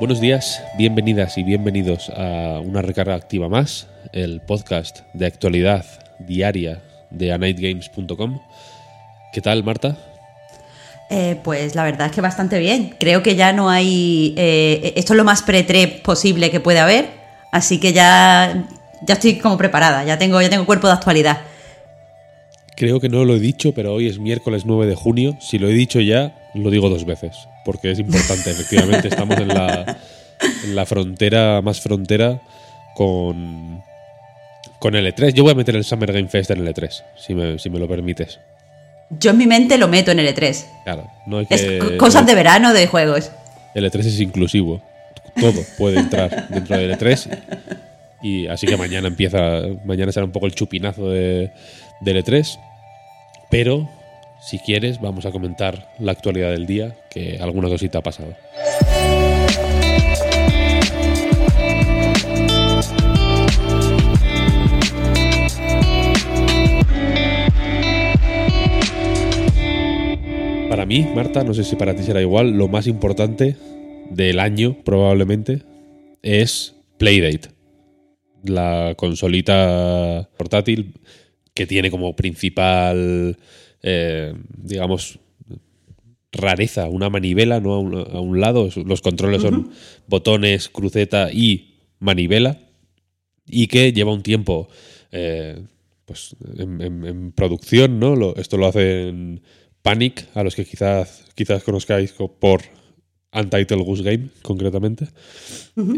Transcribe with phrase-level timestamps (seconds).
[0.00, 5.84] Buenos días, bienvenidas y bienvenidos a una recarga activa más, el podcast de actualidad
[6.18, 8.40] diaria de anightgames.com.
[9.30, 9.98] ¿Qué tal, Marta?
[11.10, 12.96] Eh, pues la verdad es que bastante bien.
[12.98, 14.32] Creo que ya no hay.
[14.38, 15.64] eh, esto es lo más pre
[16.02, 17.08] posible que puede haber.
[17.52, 18.68] Así que ya,
[19.06, 20.02] ya estoy como preparada.
[20.04, 21.42] Ya tengo, ya tengo cuerpo de actualidad.
[22.74, 25.36] Creo que no lo he dicho, pero hoy es miércoles 9 de junio.
[25.42, 28.50] Si lo he dicho ya, lo digo dos veces, porque es importante.
[28.50, 29.98] Efectivamente, estamos en la,
[30.64, 32.40] en la frontera, más frontera,
[32.94, 33.82] con,
[34.78, 35.32] con el E3.
[35.32, 37.78] Yo voy a meter el Summer Game Fest en el E3, si me, si me
[37.78, 38.38] lo permites.
[39.18, 40.64] Yo en mi mente lo meto en el E3.
[40.84, 41.78] Claro, no hay Es que.
[41.78, 43.32] co- cosas de verano de juegos.
[43.74, 44.80] El E3 es inclusivo.
[45.40, 47.38] Todo puede entrar dentro del E3.
[48.22, 49.62] Y así que mañana empieza.
[49.84, 51.50] Mañana será un poco el chupinazo de,
[52.00, 52.58] del E3.
[53.50, 53.88] Pero,
[54.40, 58.34] si quieres, vamos a comentar la actualidad del día, que alguna cosita ha pasado.
[70.68, 73.56] Para mí, Marta, no sé si para ti será igual, lo más importante
[74.10, 75.62] del año, probablemente,
[76.22, 77.50] es Playdate.
[78.44, 80.94] La consolita portátil
[81.54, 83.36] que tiene como principal,
[83.82, 85.18] eh, digamos,
[86.32, 87.74] rareza una manivela ¿no?
[87.74, 88.68] a, un, a un lado.
[88.84, 89.70] Los controles son
[90.06, 92.58] botones, cruceta y manivela.
[93.46, 94.68] Y que lleva un tiempo
[95.10, 95.60] eh,
[96.04, 97.98] pues, en, en- en producción.
[97.98, 98.14] ¿no?
[98.14, 99.42] Lo- esto lo hacen
[99.82, 102.60] Panic, a los que quizás, quizás conozcáis co- por
[103.32, 105.08] Untitled Goose Game, concretamente.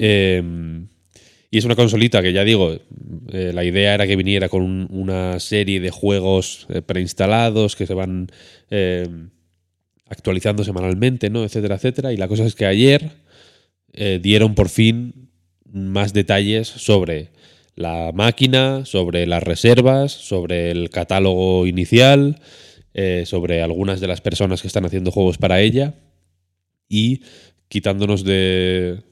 [0.00, 0.42] Eh,
[1.52, 2.72] y es una consolita que ya digo,
[3.30, 7.86] eh, la idea era que viniera con un- una serie de juegos eh, preinstalados que
[7.86, 8.28] se van
[8.70, 9.06] eh,
[10.08, 11.44] actualizando semanalmente, ¿no?
[11.44, 12.10] etcétera, etcétera.
[12.12, 13.10] Y la cosa es que ayer
[14.22, 15.28] dieron por fin
[15.70, 17.28] más detalles sobre
[17.76, 22.40] la máquina, sobre las reservas, sobre el catálogo inicial,
[23.24, 25.92] sobre algunas de las personas que están haciendo juegos para ella
[26.88, 27.20] y
[27.68, 29.02] quitándonos de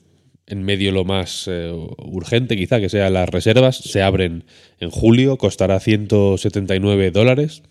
[0.50, 4.44] en medio lo más eh, urgente quizá que sea las reservas se abren
[4.78, 7.62] en julio costará 179 dólares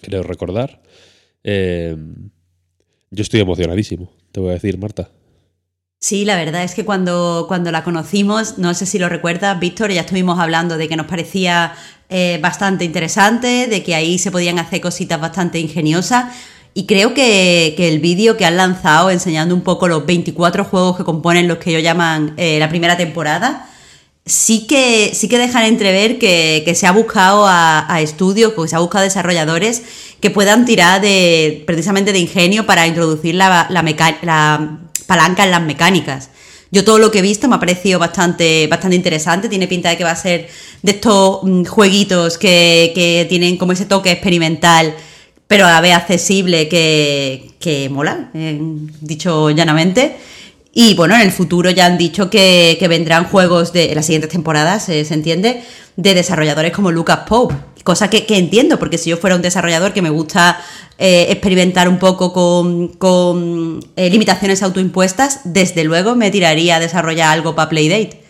[0.00, 0.82] creo recordar
[1.46, 1.94] Eh,
[3.10, 5.10] yo estoy emocionadísimo te voy a decir Marta
[6.04, 9.90] Sí, la verdad es que cuando, cuando la conocimos, no sé si lo recuerdas, Víctor,
[9.90, 11.72] ya estuvimos hablando de que nos parecía
[12.10, 16.26] eh, bastante interesante, de que ahí se podían hacer cositas bastante ingeniosas.
[16.74, 20.96] Y creo que, que el vídeo que han lanzado enseñando un poco los 24 juegos
[20.96, 23.68] que componen los que ellos llaman eh, la primera temporada,
[24.26, 28.74] sí que, sí que dejan entrever que, que se ha buscado a, estudios, que se
[28.74, 29.82] ha buscado a desarrolladores
[30.20, 33.82] que puedan tirar de precisamente de ingenio para introducir la, la,
[34.22, 36.30] la palanca en las mecánicas.
[36.72, 39.48] Yo todo lo que he visto me ha parecido bastante, bastante interesante.
[39.48, 40.48] Tiene pinta de que va a ser
[40.82, 44.92] de estos mm, jueguitos que, que tienen como ese toque experimental,
[45.54, 48.58] pero a la accesible, que, que mola, eh,
[49.00, 50.16] dicho llanamente.
[50.72, 54.88] Y bueno, en el futuro ya han dicho que, vendrán juegos de las siguientes temporadas,
[54.88, 55.62] eh, se entiende,
[55.94, 57.54] de desarrolladores como Lucas Pope.
[57.84, 60.60] Cosa que, entiendo, porque si yo fuera un desarrollador que me gusta
[60.98, 67.68] eh, experimentar un poco con, limitaciones autoimpuestas, desde luego me tiraría a desarrollar algo para
[67.68, 68.22] Playdate.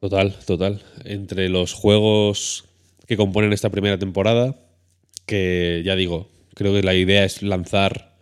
[0.00, 0.82] Total, total.
[1.04, 2.64] Entre los juegos
[3.06, 4.56] que componen esta primera temporada,
[5.24, 6.26] que ya digo,
[6.58, 8.18] creo que la idea es lanzar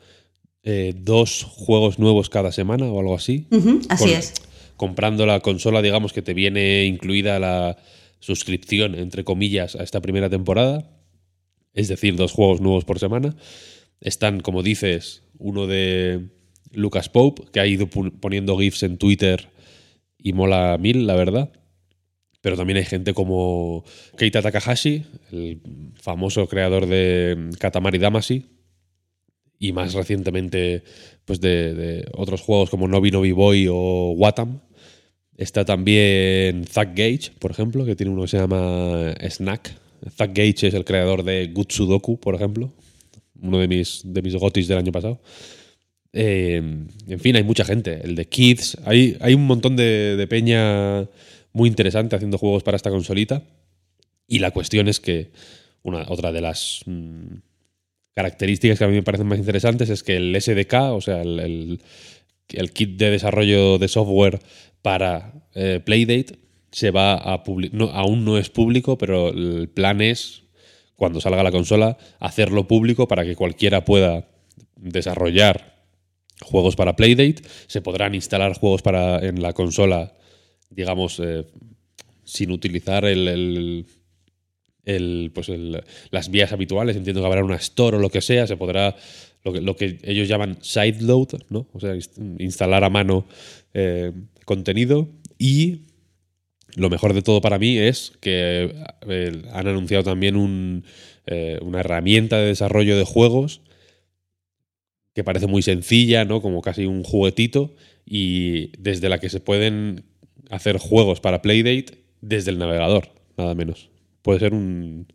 [0.63, 3.47] eh, dos juegos nuevos cada semana o algo así.
[3.89, 4.35] Así Con- es.
[4.77, 7.79] Comprando la consola, digamos que te viene incluida la
[8.21, 10.91] suscripción, entre comillas, a esta primera temporada.
[11.73, 13.35] Es decir, dos juegos nuevos por semana.
[14.01, 16.29] Están, como dices, uno de
[16.73, 19.49] Lucas Pope, que ha ido poniendo GIFs en Twitter
[20.19, 21.51] y mola mil, la verdad.
[22.47, 23.83] Pero también hay gente como
[24.17, 25.03] Keita Takahashi,
[25.33, 25.61] el
[26.01, 28.45] famoso creador de Katamari Damacy,
[29.59, 30.85] y más recientemente
[31.25, 34.61] pues de, otros juegos como Nobi Nobi Boy o Watam.
[35.37, 39.75] Está también Zack Gage, por ejemplo, que tiene uno que se llama Snack,
[40.17, 42.73] Zach Gage es el creador de Good Sudoku, por ejemplo,
[43.43, 45.21] uno de mis, de mis gotis del año pasado.
[46.13, 46.63] Eh,
[47.09, 48.03] en fin, hay mucha gente.
[48.05, 48.79] El de Kids.
[48.85, 51.09] Hay, hay un montón de peña
[51.57, 53.43] muy interesante haciendo juegos para esta consolita.
[54.29, 55.31] Y la cuestión es que
[55.83, 57.37] una, otra de las mm,
[58.15, 61.81] características que a mí me parecen más interesantes es que el SDK, o sea, el,
[62.49, 64.41] el- kit de desarrollo de software
[64.83, 66.39] para eh, Playdate,
[66.73, 67.43] se va a.
[67.73, 70.43] No, aún no es público, pero el plan es,
[70.95, 74.29] cuando salga la consola, hacerlo público para que cualquiera pueda
[74.77, 75.87] desarrollar
[76.43, 77.43] juegos para Playdate.
[77.67, 80.13] Se podrán instalar juegos para, en la consola,
[80.71, 81.45] digamos, eh,
[82.25, 83.87] sin utilizar el,
[84.85, 86.97] el- pues el- las vías habituales.
[86.97, 88.47] Entiendo que habrá una store o lo que sea.
[88.47, 88.97] Se podrá
[89.45, 91.69] lo que, lo que ellos llaman sideload, ¿no?
[91.73, 93.27] O sea, inst- instalar a mano
[93.75, 94.13] eh,
[94.45, 95.09] contenido.
[95.39, 95.83] Y
[96.77, 98.75] lo mejor de todo para mí es que
[99.09, 100.85] eh, han anunciado también un,
[101.63, 103.61] una herramienta de desarrollo de juegos
[105.15, 106.43] que parece muy sencilla, ¿no?
[106.43, 107.75] Como casi un juguetito
[108.05, 110.05] y desde la que se pueden
[110.51, 113.91] hacer juegos para Playdate desde el navegador, nada menos.
[114.23, 115.07] Puede ser un,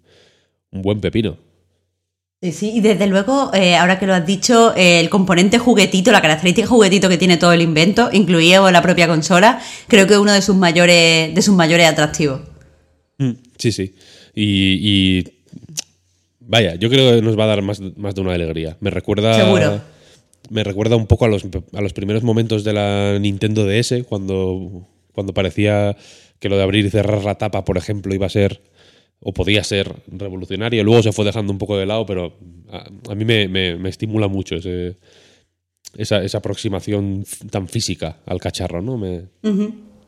[0.71, 1.37] un buen pepino.
[2.41, 6.11] Sí, sí, y desde luego, eh, ahora que lo has dicho, eh, el componente juguetito,
[6.11, 10.19] la característica juguetito que tiene todo el invento, incluido la propia consola, creo que es
[10.19, 12.41] uno de sus mayores, de sus mayores atractivos.
[13.59, 13.93] Sí, sí.
[14.33, 15.23] Y, y
[16.39, 18.75] vaya, yo creo que nos va a dar más, más de una alegría.
[18.79, 19.35] Me recuerda.
[19.35, 19.79] Seguro.
[20.49, 24.87] Me recuerda un poco a los, a los primeros momentos de la Nintendo DS, cuando,
[25.13, 25.95] cuando parecía
[26.39, 28.61] que lo de abrir y cerrar la tapa, por ejemplo, iba a ser
[29.19, 30.83] o podía ser revolucionario.
[30.83, 32.37] Luego se fue dejando un poco de lado, pero
[32.69, 34.97] a, a mí me, me- me estimula mucho ese,
[35.95, 38.97] esa, esa aproximación tan física al cacharro, ¿no?
[38.97, 39.25] Me,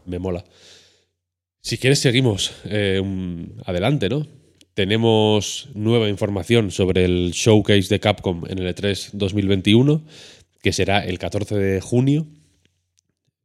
[0.05, 0.43] me mola.
[1.61, 3.01] Si quieres, seguimos eh,
[3.65, 4.25] adelante, ¿no?
[4.73, 10.03] Tenemos nueva información sobre el showcase de Capcom en el E E3 2021,
[10.63, 12.25] que será el 14 de junio,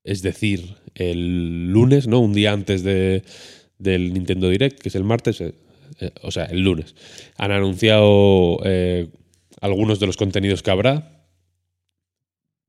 [0.04, 2.20] es decir, el lunes, ¿no?
[2.20, 3.22] Un día antes de,
[3.78, 5.54] del Nintendo Direct, que es el martes, eh,
[6.00, 6.94] eh, o sea, el lunes.
[7.36, 9.08] Han anunciado eh,
[9.60, 11.24] algunos de los contenidos que habrá.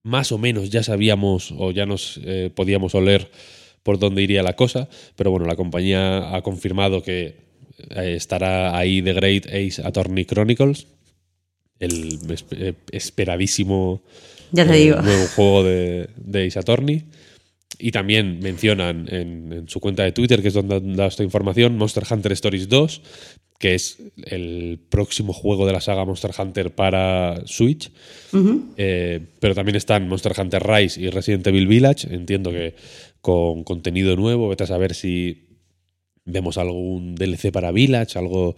[0.03, 2.19] Más o menos ya sabíamos o ya nos
[2.55, 3.29] podíamos oler
[3.83, 4.87] por dónde iría la cosa,
[5.17, 7.35] pero bueno, la compañía ha confirmado que
[7.89, 10.87] estará ahí The Great Ace Attorney Chronicles,
[11.79, 14.01] el esp- esperadísimo
[14.53, 15.01] Ya te digo.
[15.01, 17.03] nuevo juego de, de Ace Attorney.
[17.79, 21.23] Y también mencionan en, en su cuenta de Twitter, que es donde han dado esta
[21.23, 23.01] información, Monster Hunter Stories 2,
[23.59, 27.91] que es el próximo juego de la saga Monster Hunter para Switch.
[28.77, 32.07] Eh, pero también están Monster Hunter Rise y Resident Evil Village.
[32.13, 32.75] Entiendo que
[33.19, 35.49] con contenido nuevo, vete a saber si
[36.23, 38.55] vemos algún DLC para Village, algo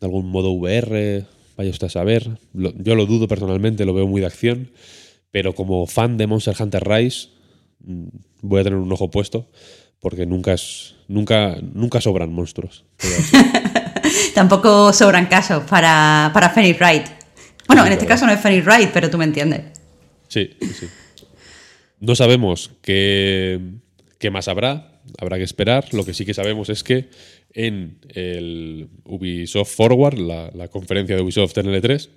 [0.00, 1.24] de algún modo VR,
[1.56, 2.38] vaya usted a saber.
[2.52, 4.70] Yo lo dudo personalmente, lo veo muy de acción,
[5.32, 7.28] pero como fan de Monster Hunter Rise
[8.42, 9.50] voy a tener un ojo puesto
[10.00, 12.84] porque nunca es nunca nunca sobran monstruos.
[14.34, 17.06] Tampoco sobran casos para, para Phoenix Wright.
[17.66, 19.62] Bueno, en este caso no es Phoenix Wright, pero tú me entiendes.
[20.28, 20.86] Sí, sí.
[22.00, 23.60] No sabemos qué,
[24.18, 25.86] qué más habrá, habrá que esperar.
[25.94, 27.08] Lo que sí que sabemos es que
[27.52, 32.10] en el Ubisoft Forward, la, la conferencia de Ubisoft en el E3,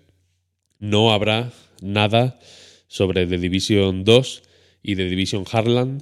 [0.80, 2.40] no habrá nada
[2.88, 4.44] sobre The Division 2
[4.88, 6.02] y The Division Heartland,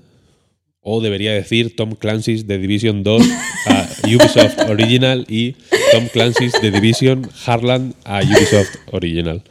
[0.79, 3.21] o debería decir Tom Clancy's The Division 2
[3.67, 5.53] a Ubisoft Original y
[5.91, 9.41] Tom Clancy's The Division Heartland a Ubisoft Original.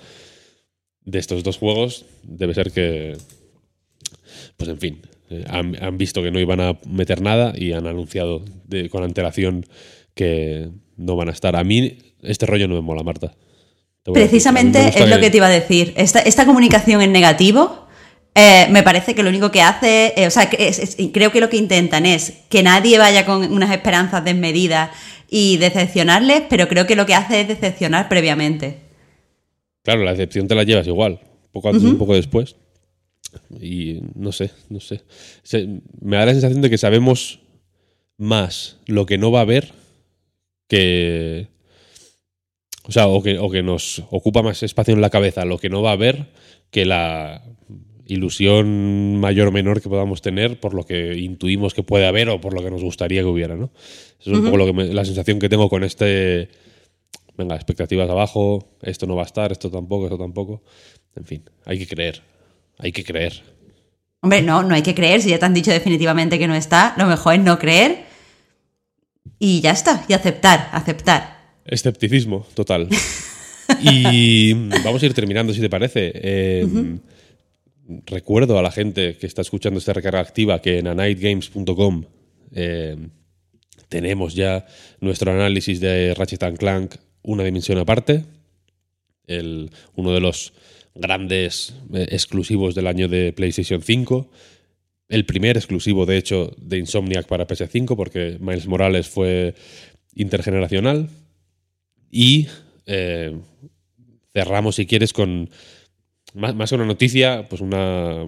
[1.04, 3.16] De estos dos juegos debe ser que,
[4.56, 7.86] pues en fin, eh, han, han visto que no iban a meter nada y han
[7.88, 9.66] anunciado de- con antelación
[10.14, 11.56] que no van a estar.
[11.56, 13.34] A mí este rollo no me mola, Marta.
[14.04, 15.92] Precisamente es lo que te iba a decir.
[15.96, 17.83] Esta, esta comunicación en negativo
[18.34, 21.10] eh, me parece que lo único que hace, eh, o sea, que es- es- y
[21.12, 24.90] creo que lo que intentan es que nadie vaya con unas esperanzas desmedidas
[25.30, 28.80] y decepcionarles, pero creo que lo que hace es decepcionar previamente.
[29.82, 31.20] Claro, la decepción te la llevas igual,
[31.52, 32.56] poco antes, un poco después.
[33.60, 35.02] Y no sé, no sé.
[35.42, 35.66] Se-
[36.00, 37.40] me da la sensación de que sabemos
[38.16, 39.72] más lo que no va a haber
[40.68, 41.48] que.
[42.86, 45.68] O sea, o que, o que nos ocupa más espacio en la cabeza lo que
[45.70, 46.26] no va a haber
[46.70, 47.42] que la
[48.06, 52.40] ilusión mayor o menor que podamos tener por lo que intuimos que puede haber o
[52.40, 53.70] por lo que nos gustaría que hubiera, ¿no?
[54.20, 56.48] Eso es un poco lo que me- la sensación que tengo con este
[57.36, 60.62] venga, expectativas abajo, esto no va a estar, esto tampoco, esto tampoco.
[61.16, 62.22] En fin, hay que creer,
[62.78, 63.42] hay que creer.
[64.20, 65.20] Hombre, no, no hay que creer.
[65.20, 68.04] Si ya te han dicho definitivamente que no está, lo mejor es no creer
[69.38, 71.54] y ya está, y aceptar, aceptar.
[71.64, 72.88] Escepticismo, total.
[73.80, 74.52] y
[74.84, 76.12] vamos a ir terminando, si te parece.
[76.14, 76.66] Eh,
[78.06, 82.04] recuerdo a la gente que está escuchando esta recarga activa que en anightgames.com
[82.52, 82.96] eh,
[83.88, 84.66] tenemos ya
[85.00, 88.24] nuestro análisis de Ratchet Clank una dimensión aparte.
[89.26, 90.52] El, uno de los
[90.94, 94.30] grandes eh, exclusivos del año de PlayStation 5.
[95.08, 99.54] El primer exclusivo, de hecho, de Insomniac para PS5, porque Miles Morales fue
[100.14, 101.08] intergeneracional.
[102.10, 102.48] Y
[102.86, 103.36] eh,
[104.32, 105.50] cerramos, si quieres, con
[106.34, 108.26] más, más una noticia, pues una,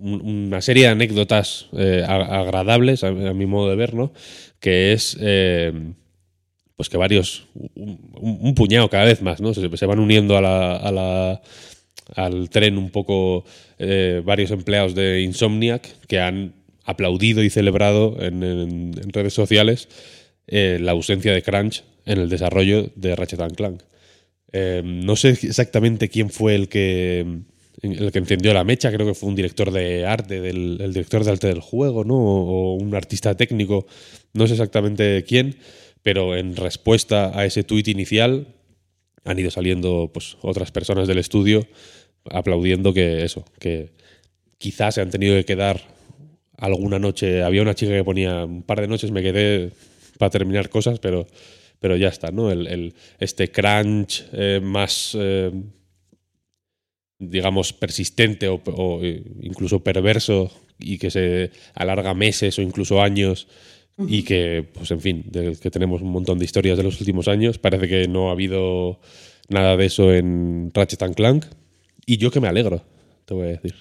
[0.00, 4.12] una serie de anécdotas eh, agradables, a, mi modo de ver, ¿no?
[4.60, 5.72] Que es eh,
[6.76, 9.52] pues que varios, un, puñado cada vez más, ¿no?
[9.54, 11.40] Se, van uniendo a la,
[12.14, 13.44] al tren un poco
[13.78, 19.88] eh, varios empleados de Insomniac que han aplaudido y celebrado en, redes sociales
[20.46, 23.82] la ausencia de Crunch en el desarrollo de Ratchet Clank.
[24.52, 27.44] No sé exactamente quién fue el que
[27.82, 31.24] el que encendió la mecha, creo que fue un director de arte, del, el director
[31.24, 32.16] de arte del juego, ¿no?
[32.16, 33.86] O, un artista técnico,
[34.32, 35.56] no sé exactamente quién,
[36.02, 38.48] pero en respuesta a ese tuit inicial
[39.24, 41.66] han ido saliendo pues, otras personas del estudio
[42.30, 43.90] aplaudiendo que eso, que
[44.58, 45.80] quizás se han tenido que quedar
[46.56, 47.42] alguna noche.
[47.42, 49.70] Había una chica que ponía un par de noches, me quedé
[50.18, 51.26] para terminar cosas, pero,
[51.80, 52.50] pero ya está, ¿no?
[52.50, 55.16] El, este crunch eh, más.
[55.18, 55.52] Eh,
[57.20, 58.60] digamos, persistente o,
[59.02, 63.48] eh, incluso perverso y que se alarga meses o incluso años
[64.06, 67.58] y que, pues en fin, que tenemos un montón de historias de los últimos años.
[67.58, 69.00] Parece que no ha habido
[69.48, 71.46] nada de eso en Ratchet Clank
[72.06, 72.84] y yo que me alegro,
[73.24, 73.74] te voy a decir.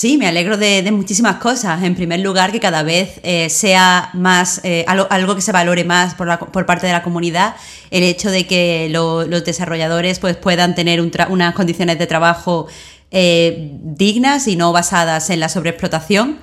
[0.00, 1.82] Sí, me alegro de, muchísimas cosas.
[1.82, 6.14] En primer lugar, que cada vez eh, sea más eh, algo, que se valore más
[6.14, 7.54] por, por, parte de la comunidad,
[7.90, 12.66] el hecho de que los desarrolladores pues, puedan tener unas condiciones de trabajo
[13.10, 16.38] eh, dignas y no basadas en la sobreexplotación.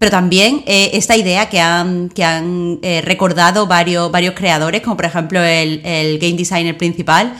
[0.00, 5.40] Pero también esta idea que han, que han recordado varios, varios creadores, como por ejemplo
[5.40, 7.34] el, game designer principal,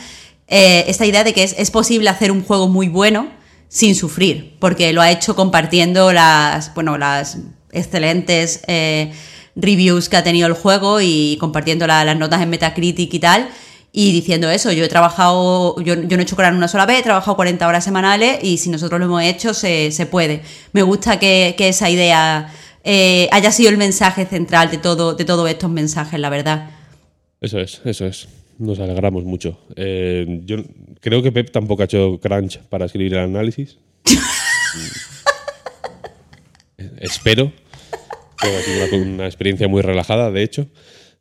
[0.47, 3.35] esta idea de que es, es posible hacer un juego muy bueno
[3.67, 7.37] sin sufrir, porque lo ha hecho compartiendo las, bueno, las
[7.71, 9.11] excelentes eh,
[9.55, 13.49] reviews que ha tenido el juego y compartiendo las notas en Metacritic y tal.
[13.91, 17.03] Y diciendo eso, yo he trabajado, yo, no he hecho corar una sola vez, he
[17.03, 20.43] trabajado 40 horas semanales y si nosotros lo hemos hecho, se, puede.
[20.71, 25.49] Me gusta que, esa idea eh, haya sido el mensaje central de, todo, de todos
[25.49, 26.69] estos mensajes, la verdad.
[27.41, 28.27] Eso es, eso es.
[28.57, 29.59] Nos alegramos mucho.
[29.75, 30.57] Eh, yo
[30.99, 33.77] creo que Pep tampoco ha hecho crunch para escribir el análisis.
[36.97, 37.51] Espero.
[38.37, 40.67] ha sido una, experiencia muy relajada, de hecho.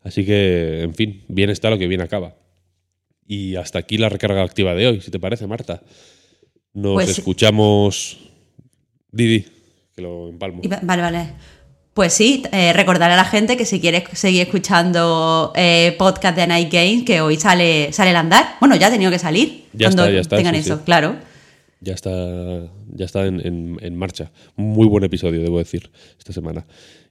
[0.03, 2.37] Así que, en fin, bien está lo que bien acaba.
[3.27, 5.83] Y hasta aquí la recarga activa de hoy, si te parece, Marta.
[6.73, 8.19] Nos pues escuchamos.
[9.11, 9.47] Didi,
[9.95, 10.63] que lo empalmo.
[10.83, 11.33] Vale, vale.
[11.97, 16.47] Pues sí, eh, recordar a la gente que si quieres seguir escuchando eh, podcast de
[16.47, 18.57] Night Games, que hoy sale, sale el andar.
[18.61, 21.17] Bueno, ya ha tenido que salir ya cuando está, ya tengan eso, claro.
[21.81, 22.11] Ya está,
[22.93, 24.31] ya está en, marcha.
[24.57, 26.67] Muy buen episodio, debo decir, esta semana.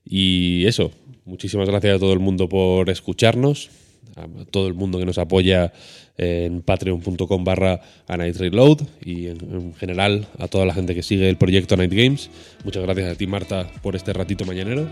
[0.06, 0.92] Y eso,
[1.26, 3.72] muchísimas gracias a todo el mundo por escucharnos,
[4.16, 5.74] a todo el mundo que nos apoya
[6.18, 11.30] en patreon.com barra a Night Reload y en, general a toda la gente que sigue
[11.30, 12.30] el proyecto Night Games.
[12.64, 14.88] Muchas gracias a ti, Marta, por este ratito mañanero.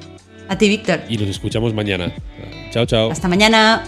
[0.50, 1.02] A ti, Víctor.
[1.10, 2.14] Y nos escuchamos mañana.
[2.72, 3.12] Chao, chao.
[3.12, 3.84] Hasta mañana.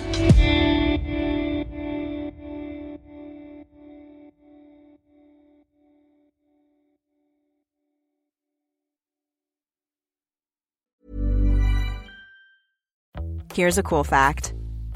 [13.53, 14.53] Here's a cool fact.